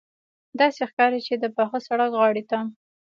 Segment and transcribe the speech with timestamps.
[0.59, 2.59] داسې ښکاري چې د پاخه سړک غاړې ته.